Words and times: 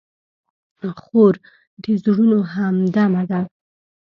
خور 1.01 1.33
د 1.83 1.85
زړونو 2.03 2.37
همدمه 2.53 3.23
ده. 3.29 3.41